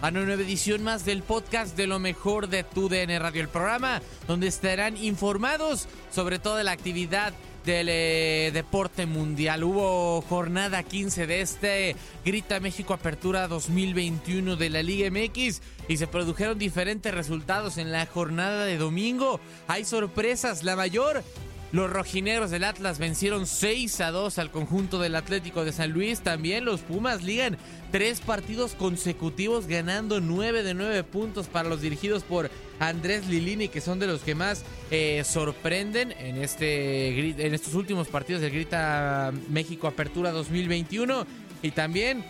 [0.00, 3.48] a una nueva edición más del podcast de lo mejor de tu DN Radio, el
[3.48, 7.32] programa donde estarán informados sobre toda la actividad
[7.64, 9.64] del eh, deporte mundial.
[9.64, 16.06] Hubo jornada 15 de este Grita México Apertura 2021 de la Liga MX y se
[16.06, 19.40] produjeron diferentes resultados en la jornada de domingo.
[19.66, 21.24] Hay sorpresas, la mayor
[21.70, 26.20] los rojinegros del Atlas vencieron 6 a 2 al conjunto del Atlético de San Luis.
[26.20, 27.58] También los Pumas ligan
[27.92, 33.82] tres partidos consecutivos ganando 9 de 9 puntos para los dirigidos por Andrés Lilini, que
[33.82, 39.32] son de los que más eh, sorprenden en, este, en estos últimos partidos del Grita
[39.50, 41.26] México Apertura 2021.
[41.60, 42.24] Y también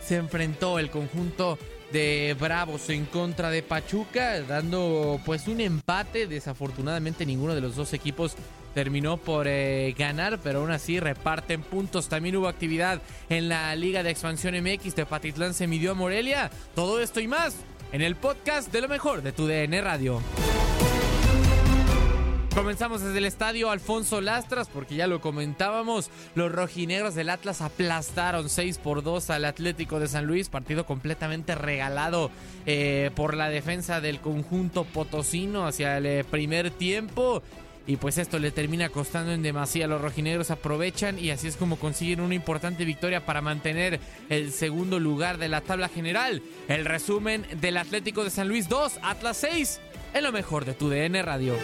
[0.00, 1.58] se enfrentó el conjunto
[1.92, 6.26] de Bravos en contra de Pachuca, dando pues un empate.
[6.26, 8.36] Desafortunadamente ninguno de los dos equipos
[8.78, 12.08] terminó por eh, ganar, pero aún así reparten puntos.
[12.08, 16.48] También hubo actividad en la Liga de Expansión MX de Patitlán se midió a Morelia.
[16.76, 17.56] Todo esto y más
[17.90, 20.22] en el podcast de lo mejor de tu DN Radio.
[22.54, 28.48] Comenzamos desde el estadio Alfonso Lastras, porque ya lo comentábamos, los rojinegros del Atlas aplastaron
[28.48, 32.30] 6 por 2 al Atlético de San Luis, partido completamente regalado
[32.64, 37.42] eh, por la defensa del conjunto potosino hacia el eh, primer tiempo.
[37.88, 39.86] Y pues esto le termina costando en demasía.
[39.86, 45.00] Los rojinegros aprovechan y así es como consiguen una importante victoria para mantener el segundo
[45.00, 46.42] lugar de la tabla general.
[46.68, 49.80] El resumen del Atlético de San Luis 2, Atlas 6,
[50.12, 51.54] en lo mejor de tu DN Radio.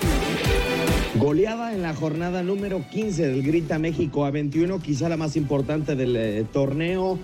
[1.17, 5.95] Goleada en la jornada número 15 del Grita México a 21, quizá la más importante
[5.95, 7.19] del eh, torneo.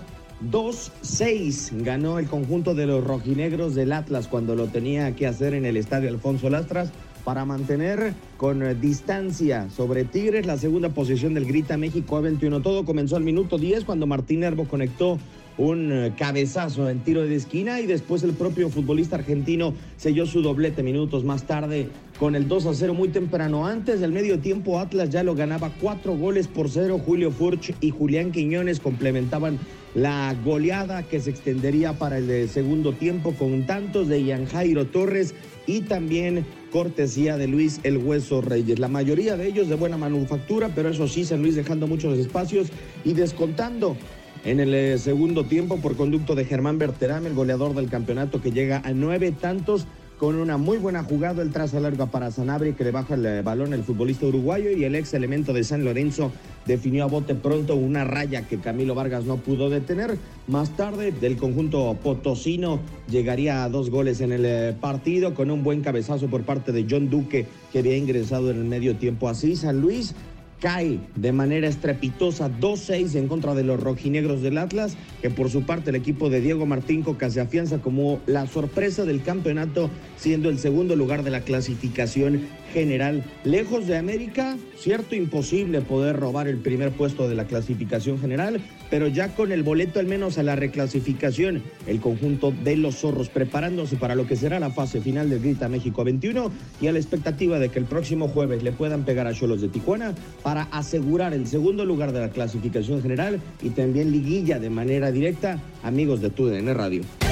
[0.51, 5.65] 2-6 ganó el conjunto de los rojinegros del Atlas cuando lo tenía que hacer en
[5.65, 6.91] el estadio Alfonso Lastras
[7.23, 12.61] para mantener con eh, distancia sobre Tigres la segunda posición del Grita México A21.
[12.61, 15.17] Todo comenzó al minuto 10 cuando Martín Herbo conectó
[15.57, 20.41] un eh, cabezazo en tiro de esquina y después el propio futbolista argentino selló su
[20.41, 21.89] doblete minutos más tarde
[22.19, 23.65] con el 2 a 0 muy temprano.
[23.67, 26.99] Antes del medio tiempo Atlas ya lo ganaba cuatro goles por cero.
[27.03, 29.59] Julio Furch y Julián Quiñones complementaban
[29.93, 34.85] la goleada que se extendería para el eh, segundo tiempo con tantos de Ian Jairo
[34.85, 35.33] Torres
[35.67, 38.79] y también cortesía de Luis El Hueso Reyes.
[38.79, 42.69] La mayoría de ellos de buena manufactura, pero eso sí, San Luis dejando muchos espacios
[43.05, 43.95] y descontando
[44.43, 48.51] en el eh, segundo tiempo por conducto de Germán Berterame, el goleador del campeonato que
[48.51, 49.85] llega a nueve tantos
[50.21, 53.41] con una muy buena jugada, el trazo largo para Sanabria que le baja el eh,
[53.41, 56.31] balón el futbolista uruguayo y el ex elemento de San Lorenzo
[56.67, 60.19] definió a bote pronto una raya que Camilo Vargas no pudo detener.
[60.45, 65.63] Más tarde, del conjunto potosino llegaría a dos goles en el eh, partido con un
[65.63, 69.55] buen cabezazo por parte de John Duque que había ingresado en el medio tiempo así.
[69.55, 70.13] San Luis
[70.61, 75.63] cae de manera estrepitosa 2-6 en contra de los rojinegros del Atlas, que por su
[75.63, 80.49] parte el equipo de Diego Martín Coca se afianza como la sorpresa del campeonato, siendo
[80.49, 83.23] el segundo lugar de la clasificación general.
[83.43, 88.61] Lejos de América, cierto, imposible poder robar el primer puesto de la clasificación general,
[88.91, 93.29] pero ya con el boleto al menos a la reclasificación, el conjunto de los zorros
[93.29, 96.51] preparándose para lo que será la fase final del Grita México 21
[96.81, 99.69] y a la expectativa de que el próximo jueves le puedan pegar a Cholos de
[99.69, 105.11] Tijuana para asegurar el segundo lugar de la clasificación general y también liguilla de manera
[105.11, 107.30] directa, amigos de TUDN Radio.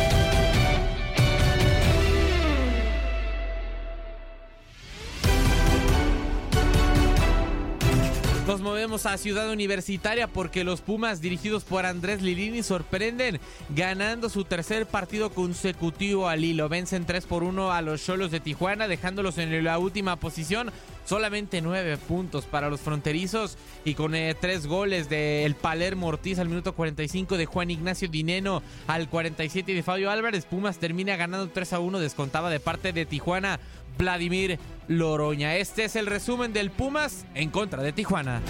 [8.49, 13.39] Nos movemos a Ciudad Universitaria porque los Pumas dirigidos por Andrés Lilini sorprenden
[13.75, 16.67] ganando su tercer partido consecutivo al hilo.
[16.67, 20.71] Vencen 3 por 1 a los Cholos de Tijuana dejándolos en la última posición.
[21.05, 23.55] Solamente 9 puntos para los fronterizos
[23.85, 28.09] y con 3 eh, goles de el Palermo Ortiz al minuto 45 de Juan Ignacio
[28.09, 30.45] Dineno al 47 de Fabio Álvarez.
[30.45, 33.59] Pumas termina ganando 3 a 1 descontaba de parte de Tijuana
[33.99, 34.57] Vladimir
[34.87, 35.57] Loroña.
[35.57, 38.41] Este es el resumen del Pumas en contra de Tijuana.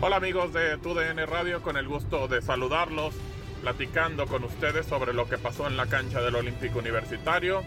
[0.00, 3.14] Hola amigos de TUDN Radio, con el gusto de saludarlos,
[3.60, 7.62] platicando con ustedes sobre lo que pasó en la cancha del Olímpico Universitario.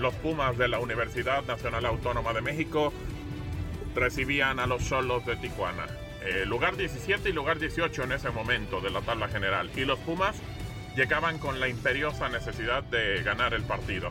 [0.00, 2.92] Los Pumas de la Universidad Nacional Autónoma de México
[3.94, 5.86] recibían a los Cholos de Tijuana.
[6.24, 9.70] Eh, lugar 17 y lugar 18 en ese momento de la tabla general.
[9.76, 10.34] Y los Pumas
[10.96, 14.10] llegaban con la imperiosa necesidad de ganar el partido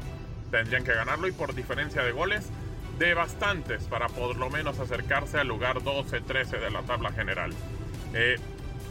[0.51, 2.49] tendrían que ganarlo y por diferencia de goles
[2.99, 7.53] de bastantes para por lo menos acercarse al lugar 12-13 de la tabla general.
[8.13, 8.37] Eh,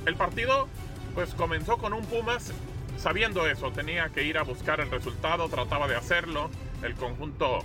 [0.06, 0.68] el partido
[1.14, 2.52] pues comenzó con un Pumas
[2.98, 6.50] sabiendo eso, tenía que ir a buscar el resultado, trataba de hacerlo,
[6.82, 7.60] el conjunto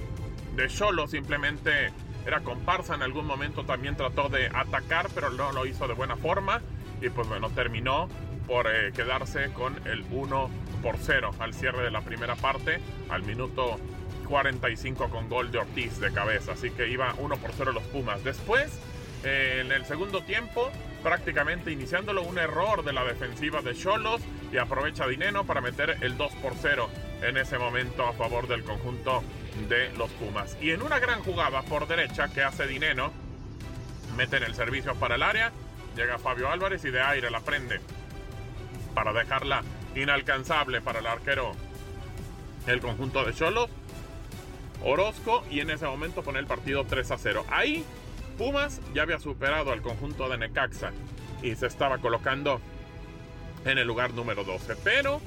[0.55, 1.91] de Cholo simplemente
[2.25, 6.17] era comparsa, en algún momento también trató de atacar, pero no lo hizo de buena
[6.17, 6.61] forma
[7.01, 8.07] y pues bueno, terminó
[8.47, 10.49] por eh, quedarse con el 1
[10.81, 12.79] por 0 al cierre de la primera parte,
[13.09, 13.79] al minuto
[14.27, 18.23] 45 con gol de Ortiz de cabeza, así que iba 1 por 0 los Pumas.
[18.23, 18.79] Después,
[19.23, 20.71] eh, en el segundo tiempo,
[21.03, 26.17] prácticamente iniciándolo un error de la defensiva de Cholos y aprovecha Dineno para meter el
[26.17, 26.89] 2 por 0
[27.21, 29.23] en ese momento a favor del conjunto
[29.67, 30.57] de los Pumas.
[30.61, 33.11] Y en una gran jugada por derecha que hace Dineno,
[34.15, 35.51] meten el servicio para el área,
[35.95, 37.79] llega Fabio Álvarez y de aire la prende
[38.93, 39.63] para dejarla
[39.95, 41.53] inalcanzable para el arquero
[42.67, 43.69] el conjunto de Cholos.
[44.83, 47.45] Orozco y en ese momento pone el partido 3 a 0.
[47.49, 47.85] Ahí
[48.37, 50.91] Pumas ya había superado al conjunto de Necaxa
[51.43, 52.59] y se estaba colocando
[53.65, 54.75] en el lugar número 12.
[54.83, 55.21] Pero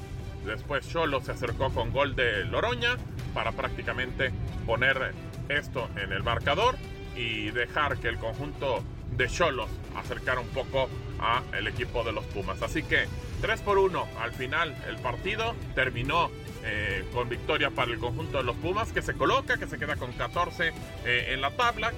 [0.44, 2.96] después Cholos se acercó con gol de Loroña
[3.32, 4.32] para prácticamente
[4.66, 5.12] poner
[5.48, 6.76] esto en el marcador
[7.16, 8.82] y dejar que el conjunto
[9.16, 10.88] de Cholos acercara un poco
[11.20, 12.62] a el equipo de los Pumas.
[12.62, 13.06] Así que
[13.44, 16.30] 3 por 1 al final el partido terminó
[16.64, 19.96] eh, con victoria para el conjunto de los Pumas que se coloca, que se queda
[19.96, 20.72] con 14
[21.04, 21.92] eh, en la tabla,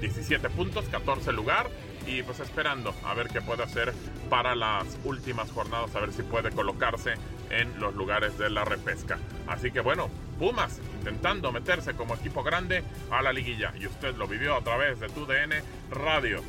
[0.00, 1.68] 17 eh, puntos, 14 lugar
[2.06, 3.92] y pues esperando a ver qué puede hacer
[4.30, 7.16] para las últimas jornadas, a ver si puede colocarse
[7.50, 9.18] en los lugares de la repesca.
[9.46, 10.08] Así que bueno,
[10.38, 15.00] Pumas intentando meterse como equipo grande a la liguilla y usted lo vivió a través
[15.00, 16.42] de tu DN Radio.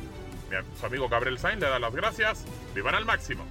[0.80, 2.46] Su amigo Gabriel Sainz le da las gracias.
[2.74, 3.44] Vivan al máximo.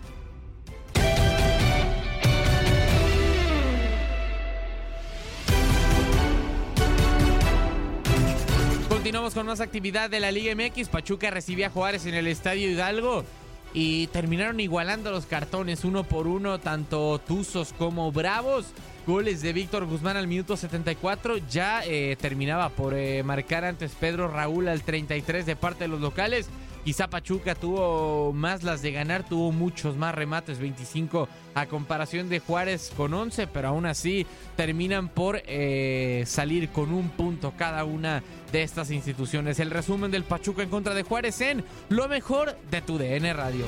[9.11, 10.87] Continuamos con más actividad de la Liga MX.
[10.87, 13.25] Pachuca recibía a Juárez en el Estadio Hidalgo
[13.73, 18.67] y terminaron igualando los cartones uno por uno, tanto Tuzos como Bravos.
[19.05, 21.39] Goles de Víctor Guzmán al minuto 74.
[21.49, 25.99] Ya eh, terminaba por eh, marcar antes Pedro Raúl al 33 de parte de los
[25.99, 26.47] locales.
[26.83, 32.39] Quizá Pachuca tuvo más las de ganar, tuvo muchos más remates, 25 a comparación de
[32.39, 38.23] Juárez con 11, pero aún así terminan por eh, salir con un punto cada una
[38.51, 39.59] de estas instituciones.
[39.59, 43.65] El resumen del Pachuca en contra de Juárez en lo mejor de tu DN Radio.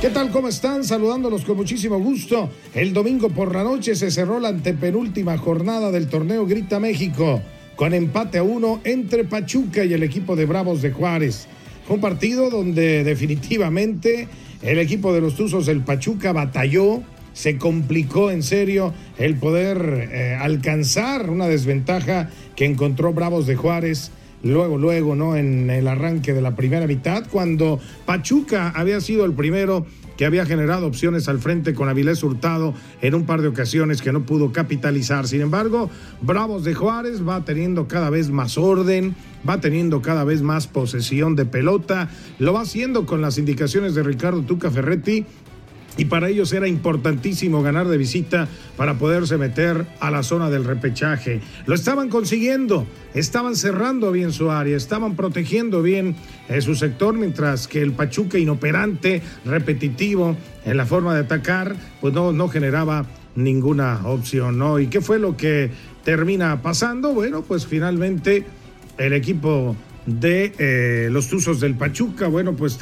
[0.00, 0.30] ¿Qué tal?
[0.30, 0.82] ¿Cómo están?
[0.82, 2.50] Saludándolos con muchísimo gusto.
[2.74, 7.42] El domingo por la noche se cerró la antepenúltima jornada del torneo Grita México
[7.76, 11.48] con empate a uno entre Pachuca y el equipo de Bravos de Juárez.
[11.88, 14.28] Un partido donde definitivamente
[14.62, 17.02] el equipo de los Tuzos del Pachuca batalló,
[17.34, 24.12] se complicó en serio el poder eh, alcanzar una desventaja que encontró Bravos de Juárez
[24.42, 25.36] luego, luego, ¿no?
[25.36, 29.84] En el arranque de la primera mitad, cuando Pachuca había sido el primero
[30.16, 34.12] que había generado opciones al frente con Avilés Hurtado en un par de ocasiones que
[34.12, 35.26] no pudo capitalizar.
[35.26, 35.90] Sin embargo,
[36.20, 39.14] Bravos de Juárez va teniendo cada vez más orden,
[39.48, 44.02] va teniendo cada vez más posesión de pelota, lo va haciendo con las indicaciones de
[44.02, 45.26] Ricardo Tuca Ferretti
[45.96, 50.64] y para ellos era importantísimo ganar de visita para poderse meter a la zona del
[50.64, 51.40] repechaje.
[51.66, 56.16] Lo estaban consiguiendo, estaban cerrando bien su área, estaban protegiendo bien
[56.48, 62.12] eh, su sector, mientras que el Pachuca inoperante, repetitivo en la forma de atacar, pues
[62.12, 64.78] no, no generaba ninguna opción, ¿no?
[64.78, 65.70] ¿Y qué fue lo que
[66.04, 67.12] termina pasando?
[67.12, 68.44] Bueno, pues finalmente
[68.98, 72.78] el equipo de eh, los Tuzos del Pachuca, bueno, pues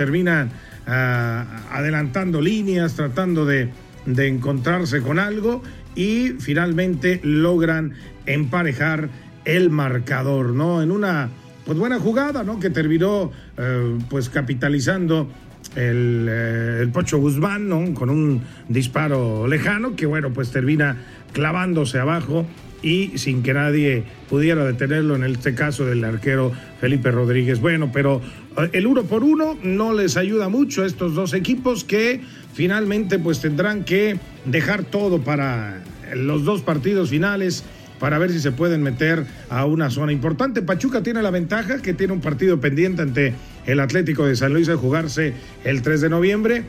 [0.84, 3.70] terminan adelantando líneas, tratando de,
[4.06, 5.62] de encontrarse con algo
[5.94, 7.92] y finalmente logran
[8.26, 9.08] emparejar
[9.44, 10.82] el marcador, ¿no?
[10.82, 11.28] En una
[11.64, 12.58] pues buena jugada, ¿no?
[12.58, 15.28] Que terminó eh, pues capitalizando
[15.76, 17.94] el, eh, el, Pocho Guzmán, ¿no?
[17.94, 20.96] Con un disparo lejano que bueno, pues termina
[21.32, 22.46] clavándose abajo
[22.82, 27.60] y sin que nadie pudiera detenerlo, en este caso del arquero Felipe Rodríguez.
[27.60, 28.20] Bueno, pero
[28.58, 32.20] eh, el uno por uno no les ayuda mucho a estos dos equipos que
[32.52, 35.82] finalmente pues tendrán que dejar todo para
[36.14, 37.64] los dos partidos finales
[37.98, 40.60] para ver si se pueden meter a una zona importante.
[40.60, 43.32] Pachuca tiene la ventaja que tiene un partido pendiente ante
[43.64, 46.64] el Atlético de San Luis a jugarse el 3 de noviembre.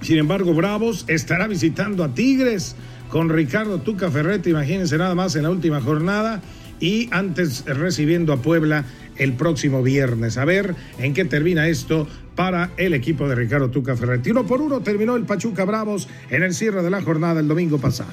[0.00, 2.74] Sin embargo, Bravos estará visitando a Tigres
[3.10, 6.40] con Ricardo Tuca Ferretti, imagínense nada más en la última jornada
[6.80, 8.84] y antes recibiendo a Puebla
[9.16, 10.36] el próximo viernes.
[10.38, 14.30] A ver en qué termina esto para el equipo de Ricardo Tuca Ferretti.
[14.30, 17.78] Uno por uno terminó el Pachuca Bravos en el cierre de la jornada el domingo
[17.78, 18.12] pasado.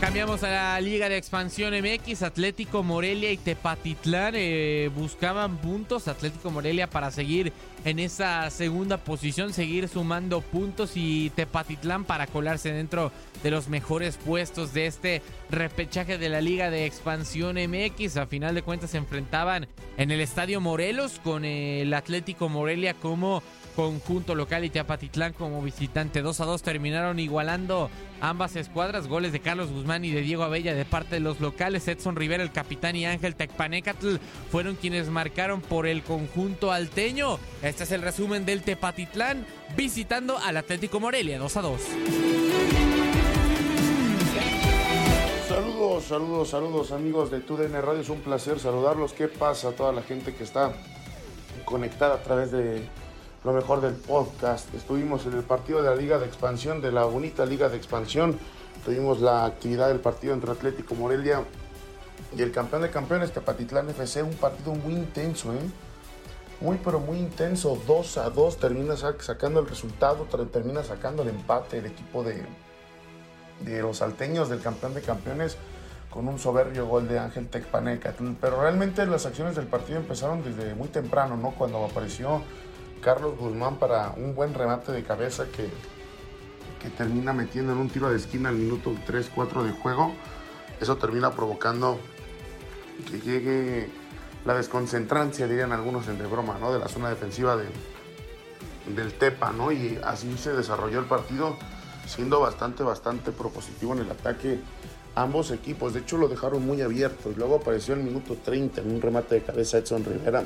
[0.00, 2.22] Cambiamos a la Liga de Expansión MX.
[2.22, 6.06] Atlético Morelia y Tepatitlán eh, buscaban puntos.
[6.06, 7.50] Atlético Morelia para seguir
[7.84, 13.10] en esa segunda posición, seguir sumando puntos y Tepatitlán para colarse dentro
[13.42, 18.18] de los mejores puestos de este repechaje de la Liga de Expansión MX.
[18.18, 19.66] A final de cuentas se enfrentaban
[19.96, 23.42] en el Estadio Morelos con el Atlético Morelia como
[23.76, 26.22] conjunto local y Teapatitlán como visitante.
[26.22, 27.90] 2 a 2 terminaron igualando
[28.22, 29.06] ambas escuadras.
[29.06, 31.86] Goles de Carlos Guzmán y de Diego Abella de parte de los locales.
[31.86, 34.16] Edson Rivera, el capitán y Ángel Tecpanecatl
[34.50, 37.38] fueron quienes marcaron por el conjunto alteño.
[37.62, 41.38] Este es el resumen del Tepatitlán visitando al Atlético Morelia.
[41.38, 41.80] 2 a 2.
[45.48, 48.00] Saludos, saludos, saludos amigos de TUDN Radio.
[48.00, 49.12] Es un placer saludarlos.
[49.12, 50.72] ¿Qué pasa a toda la gente que está
[51.66, 52.82] conectada a través de
[53.46, 54.74] lo mejor del podcast.
[54.74, 58.36] Estuvimos en el partido de la Liga de Expansión, de la bonita Liga de Expansión.
[58.84, 61.44] Tuvimos la actividad del partido entre Atlético Morelia
[62.36, 64.24] y el campeón de campeones, Tepatitlán FC.
[64.24, 65.60] Un partido muy intenso, ¿eh?
[66.60, 67.80] Muy, pero muy intenso.
[67.86, 72.44] 2 a 2 termina sacando el resultado, termina sacando el empate el equipo de,
[73.60, 75.56] de los salteños del campeón de campeones
[76.10, 78.12] con un soberbio gol de Ángel Tecpaneca.
[78.40, 81.52] Pero realmente las acciones del partido empezaron desde muy temprano, ¿no?
[81.52, 82.42] Cuando apareció
[83.00, 85.68] Carlos Guzmán para un buen remate de cabeza que,
[86.82, 90.14] que termina metiendo en un tiro de esquina al minuto 3-4 de juego.
[90.80, 91.98] Eso termina provocando
[93.10, 93.88] que llegue
[94.44, 96.72] la desconcentrancia, dirían algunos en de broma, ¿no?
[96.72, 97.66] de la zona defensiva de,
[98.94, 99.72] del Tepa, ¿no?
[99.72, 101.56] Y así se desarrolló el partido,
[102.06, 104.60] siendo bastante, bastante propositivo en el ataque
[105.16, 105.94] ambos equipos.
[105.94, 107.30] De hecho, lo dejaron muy abierto.
[107.30, 110.44] Y luego apareció el minuto 30 en un remate de cabeza Edson Rivera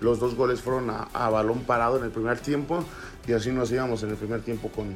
[0.00, 2.84] los dos goles fueron a, balón parado en el primer tiempo
[3.26, 4.94] y así nos íbamos en el primer tiempo con,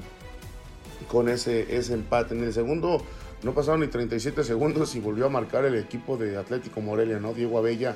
[1.08, 2.34] con ese, ese empate.
[2.34, 3.02] En el segundo
[3.42, 7.32] no pasaron ni 37 segundos y volvió a marcar el equipo de Atlético Morelia, ¿no?
[7.32, 7.94] Diego Abella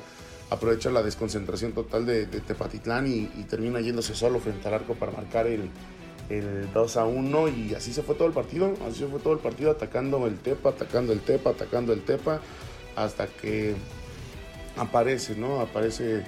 [0.49, 5.47] aprovecha la desconcentración total de, Tepatitlán y, termina yéndose solo frente al arco para marcar
[5.47, 5.69] el,
[6.29, 9.33] el 2 a 1 y así se fue todo el partido, así se fue todo
[9.33, 12.39] el partido atacando el Tepa, atacando el Tepa, atacando el Tepa,
[12.95, 13.75] hasta que
[14.77, 15.59] aparece, ¿no?
[15.59, 16.23] Aparece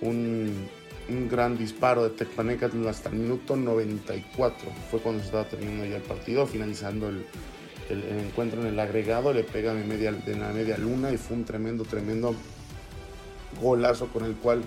[0.00, 0.68] un,
[1.08, 4.70] un gran disparo de Tecpanecatl hasta el minuto 94.
[4.90, 7.24] Fue cuando se estaba terminando ya el partido, finalizando el,
[7.88, 11.84] el, encuentro en el agregado, le pega de, la media luna y fue un tremendo,
[11.84, 12.34] tremendo
[13.60, 14.62] golazo con el cual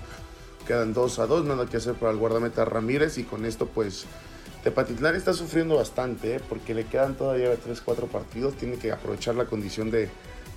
[0.68, 4.06] quedan 2 a 2, nada que hacer para el guardameta Ramírez y con esto pues
[4.64, 6.40] Tepatitlán está sufriendo bastante ¿eh?
[6.48, 10.10] porque le quedan todavía 3, 4 partidos, tiene que aprovechar la condición de,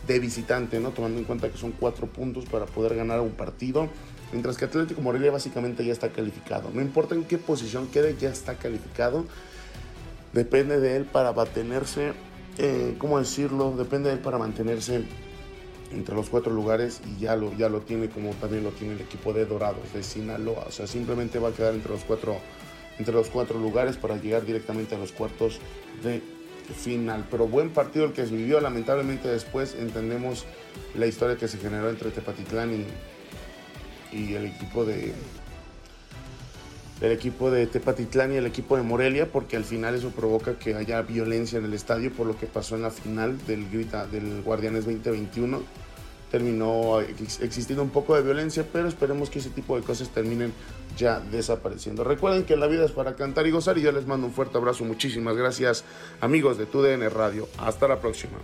[0.07, 0.91] de visitante, ¿no?
[0.91, 3.89] tomando en cuenta que son 4 puntos para poder ganar un partido,
[4.33, 8.31] mientras que Atlético Morelia básicamente ya está calificado, no importa en qué posición quede, ya
[8.31, 9.25] está calificado,
[10.33, 12.13] depende de él para mantenerse,
[12.59, 13.75] eh, ¿cómo decirlo?
[13.77, 15.05] Depende de él para mantenerse
[15.93, 19.01] entre los cuatro lugares y ya lo, ya lo tiene como también lo tiene el
[19.01, 20.65] equipo de Dorados de Sinaloa.
[20.69, 22.37] O sea, simplemente va a quedar entre los cuatro,
[22.99, 25.61] entre los cuatro lugares para llegar directamente a los cuartos
[26.03, 26.21] de
[26.73, 27.27] final.
[27.31, 28.61] Pero buen partido el que se vivió.
[28.61, 30.45] Lamentablemente después entendemos
[30.97, 32.87] la historia que se generó entre Tepatitlán y,
[34.15, 35.13] y el equipo de
[37.01, 40.75] el equipo de Tepatitlán y el equipo de Morelia, porque al final eso provoca que
[40.75, 44.43] haya violencia en el estadio por lo que pasó en la final del Grita del
[44.43, 45.85] Guardianes 2021
[46.35, 50.53] terminó existiendo un poco de violencia, pero esperemos que ese tipo de cosas terminen
[50.97, 52.03] ya desapareciendo.
[52.03, 54.59] Recuerden que la vida es para cantar y gozar y yo les mando un fuerte
[54.59, 54.85] abrazo.
[54.85, 55.85] Muchísimas gracias
[56.21, 57.49] amigos de TUDN Radio.
[57.59, 58.44] Hasta la próxima.